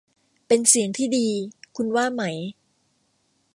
[0.47, 1.27] เป็นเสียงที่ดี
[1.75, 2.23] คุณว่าไหม